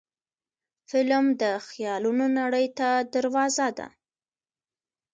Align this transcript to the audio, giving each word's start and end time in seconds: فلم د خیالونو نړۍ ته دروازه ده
فلم 0.89 1.25
د 1.41 1.43
خیالونو 1.67 2.25
نړۍ 2.39 2.67
ته 2.77 2.89
دروازه 3.13 3.67
ده 3.77 3.87